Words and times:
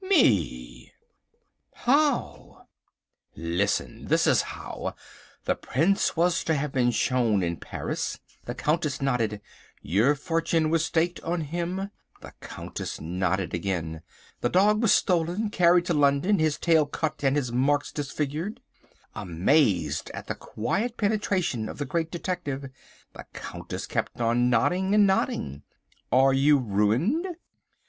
"Me!" 0.09 0.91
"How?" 1.75 2.65
"Listen. 3.35 4.05
This 4.05 4.25
is 4.25 4.41
how. 4.41 4.95
The 5.45 5.53
Prince 5.53 6.17
was 6.17 6.43
to 6.45 6.55
have 6.55 6.71
been 6.71 6.89
shown 6.89 7.43
at 7.43 7.61
Paris." 7.61 8.17
The 8.45 8.55
Countess 8.55 8.99
nodded. 8.99 9.41
"Your 9.83 10.15
fortune 10.15 10.71
was 10.71 10.83
staked 10.85 11.19
on 11.21 11.41
him?" 11.41 11.91
The 12.19 12.33
Countess 12.41 12.99
nodded 12.99 13.53
again. 13.53 14.01
"The 14.39 14.49
dog 14.49 14.81
was 14.81 14.91
stolen, 14.91 15.51
carried 15.51 15.85
to 15.85 15.93
London, 15.93 16.39
his 16.39 16.57
tail 16.57 16.87
cut 16.87 17.23
and 17.23 17.35
his 17.35 17.51
marks 17.51 17.91
disfigured." 17.91 18.59
Amazed 19.13 20.09
at 20.15 20.25
the 20.25 20.33
quiet 20.33 20.97
penetration 20.97 21.69
of 21.69 21.77
the 21.77 21.85
Great 21.85 22.09
Detective, 22.09 22.71
the 23.13 23.25
Countess 23.35 23.85
kept 23.85 24.19
on 24.19 24.49
nodding 24.49 24.95
and 24.95 25.05
nodding. 25.05 25.61
"And 26.11 26.35
you 26.35 26.57
are 26.57 26.61
ruined?" 26.61 27.27